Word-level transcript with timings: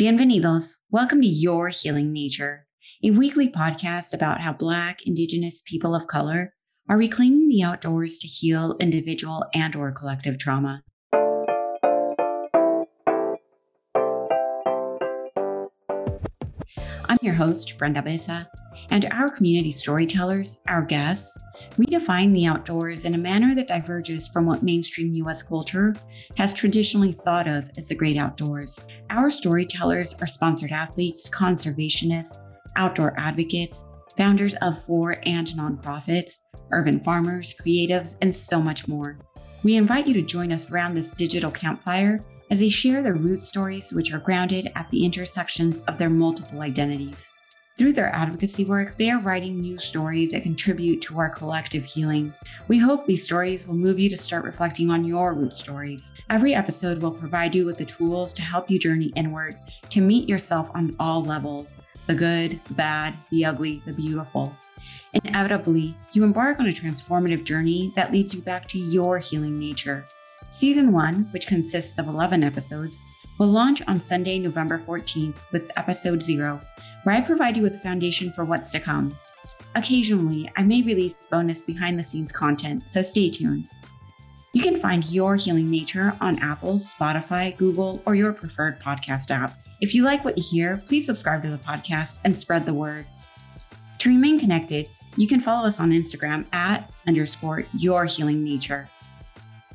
Bienvenidos. 0.00 0.76
Welcome 0.90 1.20
to 1.20 1.26
Your 1.26 1.68
Healing 1.68 2.10
Nature, 2.10 2.64
a 3.04 3.10
weekly 3.10 3.50
podcast 3.52 4.14
about 4.14 4.40
how 4.40 4.54
Black, 4.54 5.06
Indigenous 5.06 5.60
people 5.66 5.94
of 5.94 6.06
color 6.06 6.54
are 6.88 6.96
reclaiming 6.96 7.48
the 7.48 7.62
outdoors 7.62 8.18
to 8.20 8.26
heal 8.26 8.76
individual 8.80 9.44
and 9.54 9.76
or 9.76 9.92
collective 9.92 10.38
trauma. 10.38 10.82
I'm 17.04 17.18
your 17.20 17.34
host, 17.34 17.76
Brenda 17.76 18.00
Besa, 18.00 18.48
and 18.90 19.06
our 19.12 19.30
community 19.30 19.70
storytellers, 19.70 20.62
our 20.68 20.82
guests, 20.82 21.38
redefine 21.76 22.32
the 22.32 22.46
outdoors 22.46 23.04
in 23.04 23.14
a 23.14 23.18
manner 23.18 23.54
that 23.54 23.68
diverges 23.68 24.28
from 24.28 24.46
what 24.46 24.62
mainstream 24.62 25.14
US 25.14 25.42
culture 25.42 25.94
has 26.36 26.54
traditionally 26.54 27.12
thought 27.12 27.48
of 27.48 27.70
as 27.76 27.88
the 27.88 27.94
great 27.94 28.16
outdoors. 28.16 28.84
Our 29.10 29.30
storytellers 29.30 30.14
are 30.20 30.26
sponsored 30.26 30.72
athletes, 30.72 31.28
conservationists, 31.28 32.38
outdoor 32.76 33.18
advocates, 33.18 33.84
founders 34.16 34.54
of 34.56 34.82
for 34.84 35.16
and 35.24 35.46
nonprofits, 35.48 36.40
urban 36.72 37.00
farmers, 37.00 37.54
creatives, 37.54 38.16
and 38.22 38.34
so 38.34 38.60
much 38.60 38.88
more. 38.88 39.18
We 39.62 39.76
invite 39.76 40.06
you 40.06 40.14
to 40.14 40.22
join 40.22 40.52
us 40.52 40.70
around 40.70 40.94
this 40.94 41.10
digital 41.10 41.50
campfire 41.50 42.20
as 42.50 42.60
they 42.60 42.70
share 42.70 43.02
their 43.02 43.14
root 43.14 43.40
stories, 43.42 43.92
which 43.92 44.12
are 44.12 44.18
grounded 44.18 44.72
at 44.74 44.88
the 44.90 45.04
intersections 45.04 45.80
of 45.80 45.98
their 45.98 46.10
multiple 46.10 46.62
identities. 46.62 47.30
Through 47.78 47.92
their 47.94 48.14
advocacy 48.14 48.64
work, 48.64 48.96
they 48.96 49.10
are 49.10 49.20
writing 49.20 49.58
new 49.58 49.78
stories 49.78 50.32
that 50.32 50.42
contribute 50.42 51.00
to 51.02 51.18
our 51.18 51.30
collective 51.30 51.84
healing. 51.84 52.34
We 52.68 52.78
hope 52.78 53.06
these 53.06 53.24
stories 53.24 53.66
will 53.66 53.76
move 53.76 53.98
you 53.98 54.10
to 54.10 54.18
start 54.18 54.44
reflecting 54.44 54.90
on 54.90 55.04
your 55.04 55.32
root 55.34 55.54
stories. 55.54 56.12
Every 56.28 56.52
episode 56.54 57.00
will 57.00 57.12
provide 57.12 57.54
you 57.54 57.64
with 57.64 57.78
the 57.78 57.84
tools 57.86 58.32
to 58.34 58.42
help 58.42 58.70
you 58.70 58.78
journey 58.78 59.12
inward, 59.16 59.56
to 59.88 60.00
meet 60.00 60.28
yourself 60.28 60.70
on 60.74 60.94
all 60.98 61.24
levels 61.24 61.76
the 62.06 62.14
good, 62.14 62.58
the 62.66 62.74
bad, 62.74 63.14
the 63.30 63.44
ugly, 63.44 63.80
the 63.86 63.92
beautiful. 63.92 64.54
Inevitably, 65.12 65.94
you 66.12 66.24
embark 66.24 66.58
on 66.58 66.66
a 66.66 66.70
transformative 66.70 67.44
journey 67.44 67.92
that 67.94 68.10
leads 68.10 68.34
you 68.34 68.42
back 68.42 68.66
to 68.68 68.78
your 68.78 69.18
healing 69.18 69.58
nature. 69.60 70.04
Season 70.48 70.90
1, 70.90 71.28
which 71.30 71.46
consists 71.46 71.98
of 71.98 72.08
11 72.08 72.42
episodes, 72.42 72.98
will 73.40 73.48
launch 73.48 73.80
on 73.88 73.98
Sunday, 73.98 74.38
November 74.38 74.78
14th 74.78 75.36
with 75.50 75.70
episode 75.74 76.22
0, 76.22 76.60
where 77.04 77.16
I 77.16 77.22
provide 77.22 77.56
you 77.56 77.62
with 77.62 77.72
the 77.72 77.78
foundation 77.78 78.30
for 78.30 78.44
what's 78.44 78.70
to 78.72 78.80
come. 78.80 79.16
Occasionally, 79.74 80.52
I 80.56 80.62
may 80.62 80.82
release 80.82 81.26
bonus 81.26 81.64
behind 81.64 81.98
the 81.98 82.02
scenes 82.02 82.32
content, 82.32 82.82
so 82.86 83.00
stay 83.00 83.30
tuned. 83.30 83.66
You 84.52 84.62
can 84.62 84.78
find 84.78 85.10
Your 85.10 85.36
Healing 85.36 85.70
Nature 85.70 86.14
on 86.20 86.38
Apple, 86.40 86.74
Spotify, 86.74 87.56
Google, 87.56 88.02
or 88.04 88.14
your 88.14 88.34
preferred 88.34 88.78
podcast 88.78 89.30
app. 89.30 89.58
If 89.80 89.94
you 89.94 90.04
like 90.04 90.22
what 90.22 90.36
you 90.36 90.44
hear, 90.44 90.82
please 90.84 91.06
subscribe 91.06 91.42
to 91.44 91.50
the 91.50 91.56
podcast 91.56 92.20
and 92.26 92.36
spread 92.36 92.66
the 92.66 92.74
word. 92.74 93.06
To 94.00 94.10
remain 94.10 94.38
connected, 94.38 94.90
you 95.16 95.26
can 95.26 95.40
follow 95.40 95.66
us 95.66 95.80
on 95.80 95.92
Instagram 95.92 96.44
at 96.52 96.92
underscore 97.08 97.64
Your 97.72 98.04
Healing 98.04 98.44
Nature. 98.44 98.90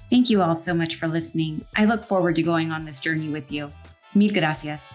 Thank 0.09 0.29
you 0.29 0.41
all 0.41 0.55
so 0.55 0.73
much 0.73 0.95
for 0.95 1.07
listening. 1.07 1.65
I 1.75 1.85
look 1.85 2.03
forward 2.03 2.35
to 2.35 2.43
going 2.43 2.71
on 2.71 2.83
this 2.85 2.99
journey 2.99 3.29
with 3.29 3.51
you. 3.51 3.71
Mil 4.13 4.31
gracias. 4.31 4.93